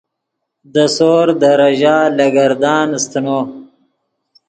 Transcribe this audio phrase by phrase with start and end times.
[0.73, 3.39] دے سور دے ریژہ لگردان سیتنو